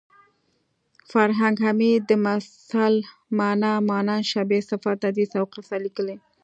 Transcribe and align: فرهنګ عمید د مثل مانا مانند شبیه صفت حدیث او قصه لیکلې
فرهنګ 1.11 1.57
عمید 1.69 2.01
د 2.09 2.11
مثل 2.25 2.93
مانا 3.37 3.73
مانند 3.89 4.29
شبیه 4.31 4.61
صفت 4.69 4.99
حدیث 5.07 5.31
او 5.39 5.45
قصه 5.53 5.77
لیکلې 5.85 6.15